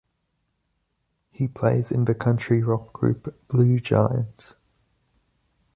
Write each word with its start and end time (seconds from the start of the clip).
He 1.31 1.47
plays 1.47 1.91
in 1.91 2.05
the 2.05 2.15
country 2.15 2.63
rock 2.63 2.91
group 2.91 3.37
Blue 3.49 3.79
Giant. 3.79 4.55